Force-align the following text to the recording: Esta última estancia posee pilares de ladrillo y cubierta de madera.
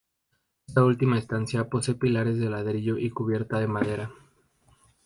Esta 0.67 0.83
última 0.83 1.19
estancia 1.19 1.69
posee 1.69 1.93
pilares 1.93 2.39
de 2.39 2.49
ladrillo 2.49 2.97
y 2.97 3.11
cubierta 3.11 3.59
de 3.59 3.67
madera. 3.67 4.11